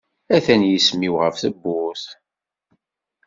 [0.35, 2.05] Atan yisem-iw ɣef tewwurt.